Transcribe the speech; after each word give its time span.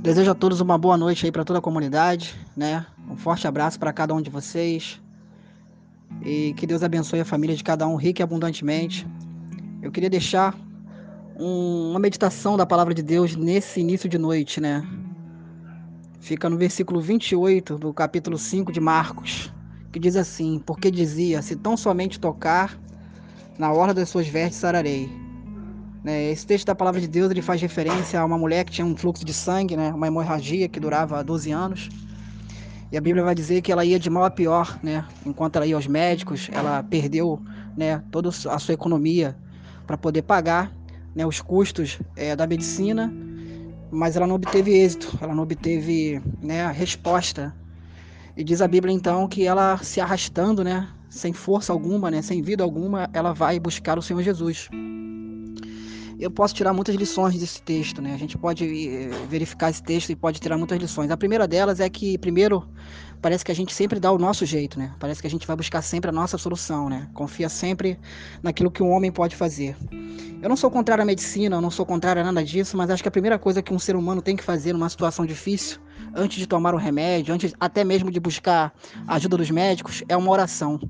Desejo 0.00 0.30
a 0.30 0.34
todos 0.34 0.60
uma 0.60 0.78
boa 0.78 0.96
noite 0.96 1.26
aí 1.26 1.32
para 1.32 1.44
toda 1.44 1.58
a 1.58 1.62
comunidade, 1.62 2.32
né? 2.56 2.86
Um 3.10 3.16
forte 3.16 3.48
abraço 3.48 3.80
para 3.80 3.92
cada 3.92 4.14
um 4.14 4.22
de 4.22 4.30
vocês. 4.30 5.00
E 6.24 6.54
que 6.54 6.68
Deus 6.68 6.84
abençoe 6.84 7.20
a 7.20 7.24
família 7.24 7.56
de 7.56 7.64
cada 7.64 7.86
um 7.86 7.96
rica 7.96 8.22
e 8.22 8.24
abundantemente. 8.24 9.04
Eu 9.82 9.90
queria 9.90 10.08
deixar 10.08 10.56
um, 11.36 11.90
uma 11.90 11.98
meditação 11.98 12.56
da 12.56 12.64
palavra 12.64 12.94
de 12.94 13.02
Deus 13.02 13.34
nesse 13.34 13.80
início 13.80 14.08
de 14.08 14.18
noite, 14.18 14.60
né? 14.60 14.86
Fica 16.20 16.48
no 16.48 16.56
versículo 16.56 17.00
28 17.00 17.76
do 17.76 17.92
capítulo 17.92 18.38
5 18.38 18.70
de 18.70 18.80
Marcos, 18.80 19.52
que 19.90 19.98
diz 19.98 20.14
assim: 20.14 20.62
Porque 20.64 20.92
dizia: 20.92 21.42
Se 21.42 21.56
tão 21.56 21.76
somente 21.76 22.20
tocar 22.20 22.78
na 23.58 23.72
orla 23.72 23.92
das 23.92 24.08
suas 24.08 24.28
vestes 24.28 24.60
sararei. 24.60 25.27
Né, 26.08 26.30
esse 26.30 26.46
texto 26.46 26.64
da 26.64 26.74
palavra 26.74 27.02
de 27.02 27.06
Deus 27.06 27.30
ele 27.30 27.42
faz 27.42 27.60
referência 27.60 28.18
a 28.18 28.24
uma 28.24 28.38
mulher 28.38 28.64
que 28.64 28.72
tinha 28.72 28.86
um 28.86 28.96
fluxo 28.96 29.26
de 29.26 29.34
sangue, 29.34 29.76
né, 29.76 29.92
uma 29.92 30.06
hemorragia 30.06 30.66
que 30.66 30.80
durava 30.80 31.22
12 31.22 31.50
anos. 31.50 31.90
E 32.90 32.96
a 32.96 33.00
Bíblia 33.02 33.22
vai 33.22 33.34
dizer 33.34 33.60
que 33.60 33.70
ela 33.70 33.84
ia 33.84 33.98
de 33.98 34.08
mal 34.08 34.24
a 34.24 34.30
pior, 34.30 34.78
né? 34.82 35.04
Enquanto 35.26 35.56
ela 35.56 35.66
ia 35.66 35.74
aos 35.74 35.86
médicos, 35.86 36.48
ela 36.50 36.82
perdeu, 36.82 37.38
né, 37.76 38.02
toda 38.10 38.30
a 38.30 38.58
sua 38.58 38.72
economia 38.72 39.36
para 39.86 39.98
poder 39.98 40.22
pagar, 40.22 40.72
né, 41.14 41.26
os 41.26 41.42
custos 41.42 41.98
é, 42.16 42.34
da 42.34 42.46
medicina, 42.46 43.12
mas 43.90 44.16
ela 44.16 44.26
não 44.26 44.36
obteve 44.36 44.72
êxito, 44.78 45.14
ela 45.20 45.34
não 45.34 45.42
obteve, 45.42 46.22
né, 46.40 46.72
resposta. 46.72 47.54
E 48.34 48.42
diz 48.42 48.62
a 48.62 48.66
Bíblia 48.66 48.94
então 48.94 49.28
que 49.28 49.46
ela 49.46 49.76
se 49.82 50.00
arrastando, 50.00 50.64
né, 50.64 50.88
sem 51.10 51.34
força 51.34 51.70
alguma, 51.70 52.10
né, 52.10 52.22
sem 52.22 52.40
vida 52.40 52.64
alguma, 52.64 53.10
ela 53.12 53.34
vai 53.34 53.60
buscar 53.60 53.98
o 53.98 54.02
Senhor 54.02 54.22
Jesus 54.22 54.70
eu 56.18 56.30
posso 56.30 56.54
tirar 56.54 56.72
muitas 56.72 56.96
lições 56.96 57.38
desse 57.38 57.62
texto, 57.62 58.02
né? 58.02 58.12
A 58.12 58.18
gente 58.18 58.36
pode 58.36 58.64
eh, 58.64 59.10
verificar 59.28 59.70
esse 59.70 59.82
texto 59.82 60.10
e 60.10 60.16
pode 60.16 60.40
tirar 60.40 60.58
muitas 60.58 60.78
lições. 60.78 61.10
A 61.10 61.16
primeira 61.16 61.46
delas 61.46 61.78
é 61.78 61.88
que, 61.88 62.18
primeiro, 62.18 62.68
parece 63.22 63.44
que 63.44 63.52
a 63.52 63.54
gente 63.54 63.72
sempre 63.72 64.00
dá 64.00 64.10
o 64.10 64.18
nosso 64.18 64.44
jeito, 64.44 64.78
né? 64.78 64.94
Parece 64.98 65.20
que 65.20 65.26
a 65.28 65.30
gente 65.30 65.46
vai 65.46 65.54
buscar 65.56 65.80
sempre 65.80 66.10
a 66.10 66.12
nossa 66.12 66.36
solução, 66.36 66.88
né? 66.88 67.08
Confia 67.14 67.48
sempre 67.48 67.98
naquilo 68.42 68.70
que 68.70 68.82
um 68.82 68.90
homem 68.90 69.12
pode 69.12 69.36
fazer. 69.36 69.76
Eu 70.42 70.48
não 70.48 70.56
sou 70.56 70.70
contrário 70.70 71.02
à 71.02 71.04
medicina, 71.04 71.56
eu 71.56 71.60
não 71.60 71.70
sou 71.70 71.86
contrário 71.86 72.22
a 72.22 72.24
nada 72.24 72.44
disso, 72.44 72.76
mas 72.76 72.90
acho 72.90 73.02
que 73.02 73.08
a 73.08 73.12
primeira 73.12 73.38
coisa 73.38 73.62
que 73.62 73.72
um 73.72 73.78
ser 73.78 73.94
humano 73.94 74.20
tem 74.20 74.34
que 74.34 74.42
fazer 74.42 74.72
numa 74.72 74.88
situação 74.88 75.24
difícil, 75.24 75.78
antes 76.14 76.38
de 76.38 76.46
tomar 76.46 76.74
um 76.74 76.78
remédio, 76.78 77.32
antes 77.32 77.52
até 77.60 77.84
mesmo 77.84 78.10
de 78.10 78.18
buscar 78.18 78.72
a 79.06 79.14
ajuda 79.14 79.36
dos 79.36 79.50
médicos, 79.50 80.02
é 80.08 80.16
uma 80.16 80.30
oração. 80.30 80.80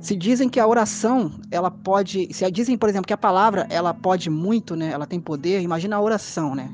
Se 0.00 0.14
dizem 0.14 0.48
que 0.48 0.60
a 0.60 0.66
oração, 0.66 1.32
ela 1.50 1.70
pode, 1.70 2.32
se 2.32 2.48
dizem, 2.50 2.78
por 2.78 2.88
exemplo, 2.88 3.06
que 3.06 3.12
a 3.12 3.18
palavra, 3.18 3.66
ela 3.68 3.92
pode 3.92 4.30
muito, 4.30 4.76
né? 4.76 4.90
Ela 4.92 5.06
tem 5.06 5.18
poder. 5.20 5.60
Imagina 5.60 5.96
a 5.96 6.00
oração, 6.00 6.54
né? 6.54 6.70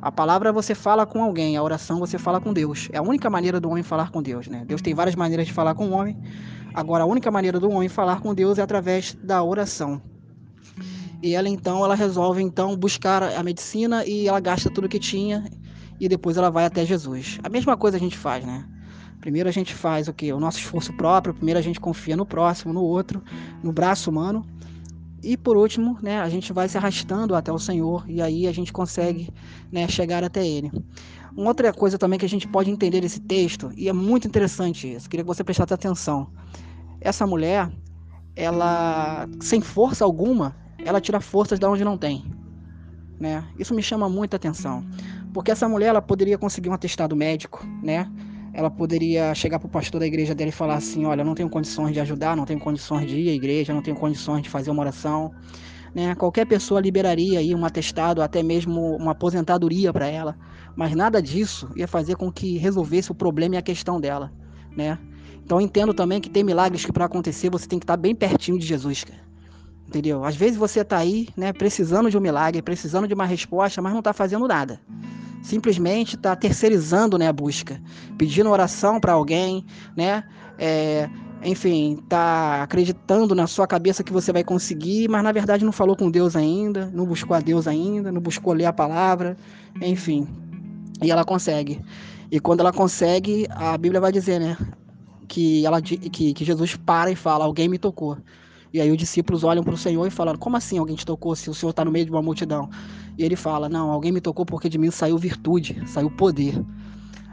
A 0.00 0.12
palavra 0.12 0.52
você 0.52 0.74
fala 0.74 1.04
com 1.04 1.22
alguém, 1.22 1.56
a 1.56 1.62
oração 1.62 1.98
você 1.98 2.16
fala 2.18 2.40
com 2.40 2.52
Deus. 2.52 2.88
É 2.92 2.98
a 2.98 3.02
única 3.02 3.28
maneira 3.28 3.58
do 3.58 3.68
homem 3.68 3.82
falar 3.82 4.10
com 4.10 4.22
Deus, 4.22 4.46
né? 4.46 4.64
Deus 4.64 4.80
tem 4.80 4.94
várias 4.94 5.16
maneiras 5.16 5.46
de 5.46 5.52
falar 5.52 5.74
com 5.74 5.88
o 5.88 5.92
homem. 5.92 6.16
Agora 6.72 7.02
a 7.02 7.06
única 7.06 7.30
maneira 7.30 7.58
do 7.58 7.68
homem 7.70 7.88
falar 7.88 8.20
com 8.20 8.32
Deus 8.32 8.58
é 8.58 8.62
através 8.62 9.14
da 9.14 9.42
oração. 9.42 10.00
E 11.20 11.34
ela 11.34 11.48
então, 11.48 11.84
ela 11.84 11.96
resolve 11.96 12.42
então 12.42 12.76
buscar 12.76 13.22
a 13.22 13.42
medicina 13.42 14.04
e 14.04 14.28
ela 14.28 14.38
gasta 14.38 14.70
tudo 14.70 14.88
que 14.88 15.00
tinha 15.00 15.44
e 15.98 16.08
depois 16.08 16.36
ela 16.36 16.50
vai 16.50 16.66
até 16.66 16.84
Jesus. 16.86 17.40
A 17.42 17.48
mesma 17.48 17.76
coisa 17.76 17.96
a 17.96 18.00
gente 18.00 18.16
faz, 18.16 18.44
né? 18.44 18.64
Primeiro 19.26 19.48
a 19.48 19.52
gente 19.52 19.74
faz 19.74 20.06
o 20.06 20.12
que? 20.12 20.32
O 20.32 20.38
nosso 20.38 20.60
esforço 20.60 20.92
próprio, 20.92 21.34
primeiro 21.34 21.58
a 21.58 21.62
gente 21.62 21.80
confia 21.80 22.16
no 22.16 22.24
próximo, 22.24 22.72
no 22.72 22.80
outro, 22.80 23.20
no 23.60 23.72
braço 23.72 24.08
humano. 24.08 24.46
E 25.20 25.36
por 25.36 25.56
último, 25.56 25.98
né, 26.00 26.20
a 26.20 26.28
gente 26.28 26.52
vai 26.52 26.68
se 26.68 26.78
arrastando 26.78 27.34
até 27.34 27.50
o 27.50 27.58
Senhor 27.58 28.04
e 28.08 28.22
aí 28.22 28.46
a 28.46 28.52
gente 28.52 28.72
consegue 28.72 29.28
né, 29.72 29.88
chegar 29.88 30.22
até 30.22 30.46
Ele. 30.46 30.70
Uma 31.36 31.48
outra 31.48 31.72
coisa 31.72 31.98
também 31.98 32.20
que 32.20 32.24
a 32.24 32.28
gente 32.28 32.46
pode 32.46 32.70
entender 32.70 33.00
desse 33.00 33.18
texto, 33.18 33.72
e 33.76 33.88
é 33.88 33.92
muito 33.92 34.28
interessante 34.28 34.94
isso, 34.94 35.10
queria 35.10 35.24
que 35.24 35.28
você 35.28 35.42
prestasse 35.42 35.74
atenção. 35.74 36.28
Essa 37.00 37.26
mulher, 37.26 37.68
ela, 38.36 39.28
sem 39.40 39.60
força 39.60 40.04
alguma, 40.04 40.54
ela 40.78 41.00
tira 41.00 41.20
forças 41.20 41.58
de 41.58 41.66
onde 41.66 41.82
não 41.82 41.98
tem. 41.98 42.24
Né? 43.18 43.42
Isso 43.58 43.74
me 43.74 43.82
chama 43.82 44.08
muita 44.08 44.36
atenção. 44.36 44.86
Porque 45.34 45.50
essa 45.50 45.68
mulher 45.68 45.88
ela 45.88 46.00
poderia 46.00 46.38
conseguir 46.38 46.68
um 46.68 46.74
atestado 46.74 47.16
médico, 47.16 47.66
né? 47.82 48.08
Ela 48.56 48.70
poderia 48.70 49.34
chegar 49.34 49.58
para 49.58 49.66
o 49.66 49.70
pastor 49.70 50.00
da 50.00 50.06
igreja 50.06 50.34
dela 50.34 50.48
e 50.48 50.52
falar 50.52 50.76
assim: 50.76 51.04
Olha, 51.04 51.22
não 51.22 51.34
tenho 51.34 51.48
condições 51.50 51.92
de 51.92 52.00
ajudar, 52.00 52.34
não 52.34 52.46
tenho 52.46 52.58
condições 52.58 53.06
de 53.06 53.18
ir 53.18 53.28
à 53.28 53.32
igreja, 53.34 53.74
não 53.74 53.82
tenho 53.82 53.94
condições 53.94 54.42
de 54.42 54.48
fazer 54.48 54.70
uma 54.70 54.80
oração. 54.80 55.30
Né? 55.94 56.14
Qualquer 56.14 56.46
pessoa 56.46 56.80
liberaria 56.80 57.38
aí 57.38 57.54
um 57.54 57.66
atestado, 57.66 58.22
até 58.22 58.42
mesmo 58.42 58.96
uma 58.96 59.12
aposentadoria 59.12 59.92
para 59.92 60.06
ela, 60.06 60.38
mas 60.74 60.94
nada 60.94 61.20
disso 61.20 61.68
ia 61.76 61.86
fazer 61.86 62.16
com 62.16 62.32
que 62.32 62.56
resolvesse 62.56 63.12
o 63.12 63.14
problema 63.14 63.56
e 63.56 63.58
a 63.58 63.62
questão 63.62 64.00
dela. 64.00 64.32
Né? 64.74 64.98
Então 65.44 65.60
entendo 65.60 65.92
também 65.92 66.18
que 66.18 66.30
tem 66.30 66.42
milagres 66.42 66.82
que 66.82 66.92
para 66.92 67.04
acontecer 67.04 67.50
você 67.50 67.68
tem 67.68 67.78
que 67.78 67.84
estar 67.84 67.98
bem 67.98 68.14
pertinho 68.14 68.58
de 68.58 68.64
Jesus. 68.64 69.04
Entendeu? 69.86 70.24
Às 70.24 70.34
vezes 70.34 70.56
você 70.56 70.80
está 70.80 70.96
aí, 70.96 71.28
né, 71.36 71.52
precisando 71.52 72.10
de 72.10 72.16
um 72.16 72.20
milagre, 72.22 72.62
precisando 72.62 73.06
de 73.06 73.12
uma 73.12 73.26
resposta, 73.26 73.82
mas 73.82 73.92
não 73.92 74.00
está 74.00 74.14
fazendo 74.14 74.48
nada 74.48 74.80
simplesmente 75.46 76.16
está 76.16 76.34
terceirizando 76.34 77.16
né, 77.16 77.28
a 77.28 77.32
busca, 77.32 77.80
pedindo 78.18 78.50
oração 78.50 78.98
para 78.98 79.12
alguém, 79.12 79.64
né? 79.96 80.24
É, 80.58 81.08
enfim, 81.44 82.02
tá 82.08 82.64
acreditando 82.64 83.32
na 83.32 83.46
sua 83.46 83.64
cabeça 83.66 84.02
que 84.02 84.12
você 84.12 84.32
vai 84.32 84.42
conseguir, 84.42 85.08
mas 85.08 85.22
na 85.22 85.30
verdade 85.30 85.64
não 85.64 85.70
falou 85.70 85.94
com 85.94 86.10
Deus 86.10 86.34
ainda, 86.34 86.90
não 86.92 87.06
buscou 87.06 87.36
a 87.36 87.40
Deus 87.40 87.68
ainda, 87.68 88.10
não 88.10 88.20
buscou 88.20 88.52
ler 88.52 88.64
a 88.64 88.72
palavra, 88.72 89.36
enfim. 89.80 90.26
E 91.00 91.12
ela 91.12 91.24
consegue. 91.24 91.80
E 92.28 92.40
quando 92.40 92.60
ela 92.60 92.72
consegue, 92.72 93.46
a 93.50 93.78
Bíblia 93.78 94.00
vai 94.00 94.10
dizer, 94.10 94.40
né? 94.40 94.56
Que, 95.28 95.64
ela, 95.64 95.80
que, 95.80 96.34
que 96.34 96.44
Jesus 96.44 96.74
para 96.74 97.10
e 97.10 97.14
fala: 97.14 97.44
Alguém 97.44 97.68
me 97.68 97.78
tocou. 97.78 98.18
E 98.72 98.80
aí 98.80 98.90
os 98.90 98.96
discípulos 98.96 99.44
olham 99.44 99.62
para 99.62 99.74
o 99.74 99.76
Senhor 99.76 100.04
e 100.06 100.10
falam: 100.10 100.36
Como 100.36 100.56
assim 100.56 100.78
alguém 100.78 100.96
te 100.96 101.06
tocou 101.06 101.36
se 101.36 101.48
o 101.48 101.54
Senhor 101.54 101.70
está 101.70 101.84
no 101.84 101.92
meio 101.92 102.04
de 102.04 102.10
uma 102.10 102.22
multidão? 102.22 102.68
E 103.18 103.24
ele 103.24 103.36
fala: 103.36 103.68
Não, 103.68 103.90
alguém 103.90 104.12
me 104.12 104.20
tocou 104.20 104.44
porque 104.44 104.68
de 104.68 104.78
mim 104.78 104.90
saiu 104.90 105.16
virtude, 105.18 105.82
saiu 105.86 106.10
poder. 106.10 106.62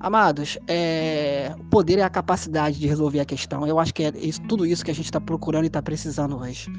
Amados, 0.00 0.58
é... 0.68 1.52
o 1.58 1.64
poder 1.64 1.98
é 1.98 2.02
a 2.02 2.10
capacidade 2.10 2.78
de 2.78 2.86
resolver 2.86 3.20
a 3.20 3.24
questão. 3.24 3.66
Eu 3.66 3.78
acho 3.78 3.92
que 3.92 4.04
é 4.04 4.12
isso, 4.16 4.40
tudo 4.42 4.64
isso 4.64 4.84
que 4.84 4.90
a 4.90 4.94
gente 4.94 5.06
está 5.06 5.20
procurando 5.20 5.64
e 5.64 5.66
está 5.66 5.82
precisando 5.82 6.38
hoje. 6.38 6.70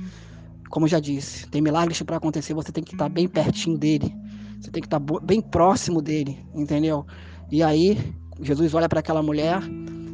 Como 0.70 0.86
eu 0.86 0.90
já 0.90 1.00
disse, 1.00 1.48
tem 1.48 1.62
milagres 1.62 2.02
para 2.02 2.18
acontecer, 2.18 2.54
você 2.54 2.72
tem 2.72 2.84
que 2.84 2.94
estar 2.94 3.06
tá 3.06 3.10
bem 3.10 3.28
pertinho 3.28 3.78
dele. 3.78 4.16
Você 4.60 4.72
tem 4.72 4.82
que 4.82 4.88
estar 4.88 5.00
tá 5.00 5.20
bem 5.22 5.42
próximo 5.42 6.02
dele, 6.02 6.38
entendeu? 6.54 7.06
E 7.52 7.64
aí, 7.64 7.98
Jesus 8.42 8.74
olha 8.74 8.88
para 8.88 9.00
aquela 9.00 9.24
mulher 9.24 9.62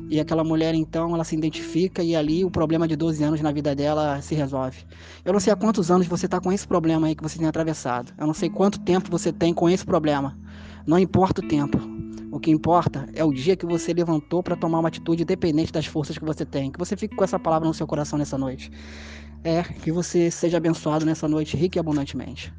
e 0.09 0.19
aquela 0.19 0.43
mulher, 0.43 0.75
então, 0.75 1.15
ela 1.15 1.23
se 1.23 1.35
identifica 1.35 2.03
e 2.03 2.15
ali 2.15 2.45
o 2.45 2.51
problema 2.51 2.87
de 2.87 2.95
12 2.95 3.23
anos 3.23 3.41
na 3.41 3.51
vida 3.51 3.75
dela 3.75 4.21
se 4.21 4.35
resolve. 4.35 4.83
Eu 5.23 5.33
não 5.33 5.39
sei 5.39 5.51
há 5.51 5.55
quantos 5.55 5.89
anos 5.89 6.05
você 6.07 6.27
está 6.27 6.39
com 6.39 6.51
esse 6.51 6.67
problema 6.67 7.07
aí 7.07 7.15
que 7.15 7.23
você 7.23 7.39
tem 7.39 7.47
atravessado. 7.47 8.13
Eu 8.17 8.27
não 8.27 8.33
sei 8.33 8.49
quanto 8.49 8.79
tempo 8.79 9.09
você 9.09 9.33
tem 9.33 9.53
com 9.53 9.67
esse 9.67 9.85
problema. 9.85 10.37
Não 10.85 10.99
importa 10.99 11.41
o 11.41 11.47
tempo. 11.47 11.79
O 12.31 12.39
que 12.39 12.51
importa 12.51 13.07
é 13.13 13.23
o 13.23 13.33
dia 13.33 13.55
que 13.55 13.65
você 13.65 13.93
levantou 13.93 14.43
para 14.43 14.55
tomar 14.55 14.79
uma 14.79 14.89
atitude 14.89 15.23
independente 15.23 15.71
das 15.71 15.85
forças 15.85 16.17
que 16.17 16.25
você 16.25 16.45
tem. 16.45 16.71
Que 16.71 16.77
você 16.77 16.95
fique 16.95 17.15
com 17.15 17.23
essa 17.23 17.39
palavra 17.39 17.67
no 17.67 17.73
seu 17.73 17.87
coração 17.87 18.19
nessa 18.19 18.37
noite. 18.37 18.71
É, 19.43 19.63
que 19.63 19.91
você 19.91 20.29
seja 20.29 20.57
abençoado 20.57 21.05
nessa 21.05 21.27
noite 21.27 21.57
rica 21.57 21.77
e 21.77 21.79
abundantemente. 21.79 22.53